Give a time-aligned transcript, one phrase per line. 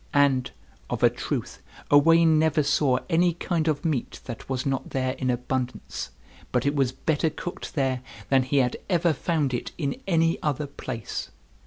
[0.15, 0.49] And,
[0.89, 5.29] of a truth, Owain never saw any kind of meat that was not there in
[5.29, 6.09] abundance,
[6.51, 10.65] but it was better cooked there than he had ever found it in any other
[10.65, 11.29] place.